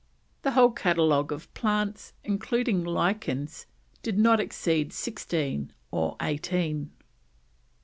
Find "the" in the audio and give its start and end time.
0.41-0.53